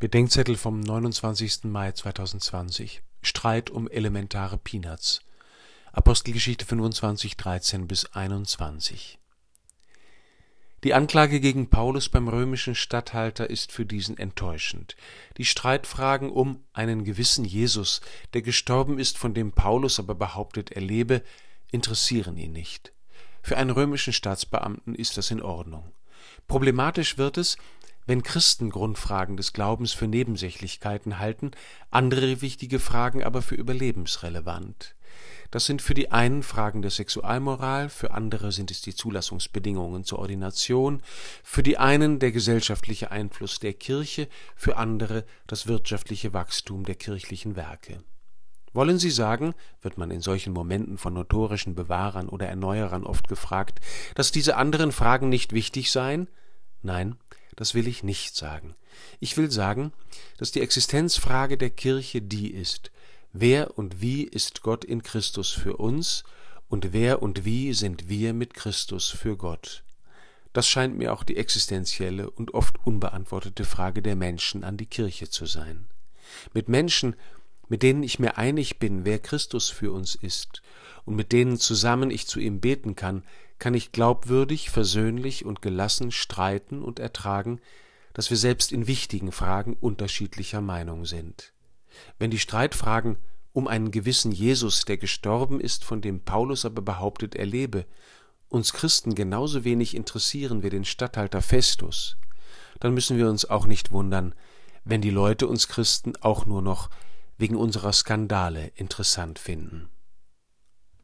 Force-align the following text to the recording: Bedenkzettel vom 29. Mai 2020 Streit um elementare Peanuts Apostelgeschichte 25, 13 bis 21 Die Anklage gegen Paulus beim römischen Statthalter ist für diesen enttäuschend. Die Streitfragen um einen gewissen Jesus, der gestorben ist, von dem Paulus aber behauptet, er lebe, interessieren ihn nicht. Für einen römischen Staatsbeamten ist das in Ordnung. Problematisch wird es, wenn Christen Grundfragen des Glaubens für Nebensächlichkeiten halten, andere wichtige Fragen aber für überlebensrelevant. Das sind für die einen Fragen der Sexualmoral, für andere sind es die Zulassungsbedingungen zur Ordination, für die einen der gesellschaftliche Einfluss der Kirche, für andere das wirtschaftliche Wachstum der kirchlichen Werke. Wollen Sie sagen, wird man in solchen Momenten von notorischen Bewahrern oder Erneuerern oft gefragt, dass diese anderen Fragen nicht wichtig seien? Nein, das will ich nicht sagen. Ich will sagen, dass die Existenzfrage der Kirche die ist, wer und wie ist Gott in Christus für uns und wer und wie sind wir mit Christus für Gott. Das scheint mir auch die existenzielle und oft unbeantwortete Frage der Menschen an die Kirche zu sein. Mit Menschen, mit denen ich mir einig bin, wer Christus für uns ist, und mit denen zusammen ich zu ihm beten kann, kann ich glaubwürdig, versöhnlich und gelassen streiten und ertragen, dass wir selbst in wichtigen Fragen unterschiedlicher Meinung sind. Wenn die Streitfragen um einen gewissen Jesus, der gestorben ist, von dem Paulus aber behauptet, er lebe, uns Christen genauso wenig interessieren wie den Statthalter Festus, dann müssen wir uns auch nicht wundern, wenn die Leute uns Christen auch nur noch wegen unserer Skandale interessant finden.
Bedenkzettel 0.00 0.56
vom 0.56 0.80
29. 0.80 1.64
Mai 1.64 1.92
2020 1.92 3.02
Streit 3.20 3.68
um 3.68 3.86
elementare 3.86 4.56
Peanuts 4.56 5.20
Apostelgeschichte 5.92 6.64
25, 6.64 7.36
13 7.36 7.86
bis 7.86 8.06
21 8.06 9.18
Die 10.84 10.94
Anklage 10.94 11.38
gegen 11.40 11.68
Paulus 11.68 12.08
beim 12.08 12.28
römischen 12.28 12.74
Statthalter 12.74 13.50
ist 13.50 13.72
für 13.72 13.84
diesen 13.84 14.16
enttäuschend. 14.16 14.96
Die 15.36 15.44
Streitfragen 15.44 16.30
um 16.30 16.64
einen 16.72 17.04
gewissen 17.04 17.44
Jesus, 17.44 18.00
der 18.32 18.40
gestorben 18.40 18.98
ist, 18.98 19.18
von 19.18 19.34
dem 19.34 19.52
Paulus 19.52 19.98
aber 19.98 20.14
behauptet, 20.14 20.72
er 20.72 20.80
lebe, 20.80 21.22
interessieren 21.70 22.38
ihn 22.38 22.52
nicht. 22.52 22.94
Für 23.42 23.58
einen 23.58 23.68
römischen 23.68 24.14
Staatsbeamten 24.14 24.94
ist 24.94 25.18
das 25.18 25.30
in 25.30 25.42
Ordnung. 25.42 25.92
Problematisch 26.46 27.18
wird 27.18 27.36
es, 27.36 27.58
wenn 28.10 28.24
Christen 28.24 28.70
Grundfragen 28.70 29.36
des 29.36 29.52
Glaubens 29.52 29.92
für 29.92 30.08
Nebensächlichkeiten 30.08 31.20
halten, 31.20 31.52
andere 31.92 32.40
wichtige 32.40 32.80
Fragen 32.80 33.22
aber 33.22 33.40
für 33.40 33.54
überlebensrelevant. 33.54 34.96
Das 35.52 35.66
sind 35.66 35.80
für 35.80 35.94
die 35.94 36.10
einen 36.10 36.42
Fragen 36.42 36.82
der 36.82 36.90
Sexualmoral, 36.90 37.88
für 37.88 38.10
andere 38.10 38.50
sind 38.50 38.72
es 38.72 38.80
die 38.80 38.96
Zulassungsbedingungen 38.96 40.02
zur 40.02 40.18
Ordination, 40.18 41.04
für 41.44 41.62
die 41.62 41.78
einen 41.78 42.18
der 42.18 42.32
gesellschaftliche 42.32 43.12
Einfluss 43.12 43.60
der 43.60 43.74
Kirche, 43.74 44.26
für 44.56 44.76
andere 44.76 45.24
das 45.46 45.68
wirtschaftliche 45.68 46.32
Wachstum 46.32 46.84
der 46.84 46.96
kirchlichen 46.96 47.54
Werke. 47.54 48.02
Wollen 48.72 48.98
Sie 48.98 49.10
sagen, 49.10 49.54
wird 49.82 49.98
man 49.98 50.10
in 50.10 50.20
solchen 50.20 50.52
Momenten 50.52 50.98
von 50.98 51.14
notorischen 51.14 51.76
Bewahrern 51.76 52.28
oder 52.28 52.48
Erneuerern 52.48 53.04
oft 53.04 53.28
gefragt, 53.28 53.78
dass 54.16 54.32
diese 54.32 54.56
anderen 54.56 54.90
Fragen 54.90 55.28
nicht 55.28 55.52
wichtig 55.52 55.92
seien? 55.92 56.26
Nein, 56.82 57.16
das 57.56 57.74
will 57.74 57.88
ich 57.88 58.02
nicht 58.02 58.36
sagen. 58.36 58.74
Ich 59.18 59.36
will 59.36 59.50
sagen, 59.50 59.92
dass 60.38 60.52
die 60.52 60.60
Existenzfrage 60.60 61.56
der 61.56 61.70
Kirche 61.70 62.22
die 62.22 62.50
ist, 62.50 62.90
wer 63.32 63.78
und 63.78 64.00
wie 64.00 64.24
ist 64.24 64.62
Gott 64.62 64.84
in 64.84 65.02
Christus 65.02 65.50
für 65.50 65.76
uns 65.76 66.24
und 66.68 66.92
wer 66.92 67.22
und 67.22 67.44
wie 67.44 67.72
sind 67.72 68.08
wir 68.08 68.32
mit 68.32 68.54
Christus 68.54 69.08
für 69.08 69.36
Gott. 69.36 69.82
Das 70.52 70.66
scheint 70.66 70.98
mir 70.98 71.12
auch 71.12 71.22
die 71.22 71.36
existenzielle 71.36 72.28
und 72.28 72.54
oft 72.54 72.84
unbeantwortete 72.84 73.64
Frage 73.64 74.02
der 74.02 74.16
Menschen 74.16 74.64
an 74.64 74.76
die 74.76 74.86
Kirche 74.86 75.28
zu 75.28 75.46
sein. 75.46 75.86
Mit 76.52 76.68
Menschen, 76.68 77.14
mit 77.68 77.82
denen 77.82 78.02
ich 78.02 78.18
mir 78.18 78.36
einig 78.36 78.78
bin, 78.78 79.04
wer 79.04 79.20
Christus 79.20 79.68
für 79.68 79.92
uns 79.92 80.16
ist, 80.16 80.62
und 81.04 81.14
mit 81.14 81.32
denen 81.32 81.58
zusammen 81.58 82.10
ich 82.10 82.26
zu 82.26 82.40
ihm 82.40 82.60
beten 82.60 82.96
kann, 82.96 83.22
kann 83.60 83.74
ich 83.74 83.92
glaubwürdig, 83.92 84.70
versöhnlich 84.70 85.44
und 85.44 85.62
gelassen 85.62 86.10
streiten 86.10 86.82
und 86.82 86.98
ertragen, 86.98 87.60
dass 88.14 88.30
wir 88.30 88.36
selbst 88.36 88.72
in 88.72 88.88
wichtigen 88.88 89.30
Fragen 89.30 89.74
unterschiedlicher 89.74 90.60
Meinung 90.60 91.04
sind. 91.04 91.52
Wenn 92.18 92.30
die 92.32 92.38
Streitfragen 92.38 93.18
um 93.52 93.68
einen 93.68 93.90
gewissen 93.90 94.32
Jesus, 94.32 94.84
der 94.84 94.96
gestorben 94.96 95.60
ist, 95.60 95.84
von 95.84 96.00
dem 96.00 96.20
Paulus 96.20 96.64
aber 96.64 96.82
behauptet, 96.82 97.34
er 97.36 97.46
lebe, 97.46 97.86
uns 98.48 98.72
Christen 98.72 99.14
genauso 99.14 99.62
wenig 99.62 99.94
interessieren 99.94 100.62
wie 100.62 100.70
den 100.70 100.84
Statthalter 100.84 101.42
Festus, 101.42 102.16
dann 102.80 102.94
müssen 102.94 103.16
wir 103.16 103.28
uns 103.28 103.44
auch 103.44 103.66
nicht 103.66 103.92
wundern, 103.92 104.34
wenn 104.84 105.02
die 105.02 105.10
Leute 105.10 105.46
uns 105.46 105.68
Christen 105.68 106.14
auch 106.20 106.46
nur 106.46 106.62
noch 106.62 106.90
wegen 107.36 107.56
unserer 107.56 107.92
Skandale 107.92 108.72
interessant 108.74 109.38
finden. 109.38 109.88